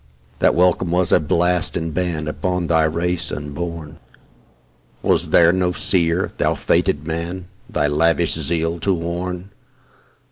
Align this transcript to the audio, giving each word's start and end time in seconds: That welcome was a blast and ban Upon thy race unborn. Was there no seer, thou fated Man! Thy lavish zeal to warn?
That 0.39 0.55
welcome 0.55 0.89
was 0.89 1.11
a 1.11 1.19
blast 1.19 1.77
and 1.77 1.93
ban 1.93 2.27
Upon 2.27 2.65
thy 2.65 2.85
race 2.85 3.31
unborn. 3.31 3.99
Was 5.03 5.29
there 5.29 5.53
no 5.53 5.73
seer, 5.73 6.31
thou 6.39 6.55
fated 6.55 7.05
Man! 7.05 7.45
Thy 7.69 7.85
lavish 7.85 8.33
zeal 8.33 8.79
to 8.79 8.95
warn? 8.95 9.51